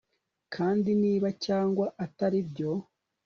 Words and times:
Kandi 0.53 0.89
niba 1.01 1.27
cyangwa 1.45 1.85
atari 2.05 2.39
byo 2.49 2.71